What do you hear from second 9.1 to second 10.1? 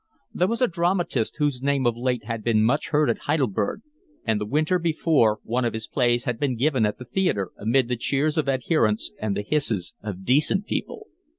and the hisses